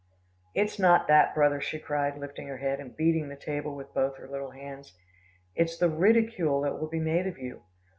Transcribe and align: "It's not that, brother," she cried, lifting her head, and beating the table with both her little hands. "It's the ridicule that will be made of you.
"It's 0.55 0.79
not 0.79 1.07
that, 1.09 1.35
brother," 1.35 1.61
she 1.61 1.77
cried, 1.77 2.17
lifting 2.17 2.47
her 2.47 2.57
head, 2.57 2.79
and 2.79 2.97
beating 2.97 3.29
the 3.29 3.35
table 3.35 3.75
with 3.75 3.93
both 3.93 4.17
her 4.17 4.27
little 4.27 4.49
hands. 4.49 4.97
"It's 5.53 5.77
the 5.77 5.89
ridicule 5.89 6.61
that 6.61 6.79
will 6.79 6.87
be 6.89 6.99
made 6.99 7.27
of 7.27 7.37
you. 7.37 7.61